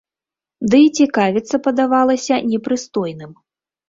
Ды 0.69 0.77
і 0.83 0.87
цікавіцца 1.03 1.59
падавалася 1.67 2.39
непрыстойным. 2.53 3.31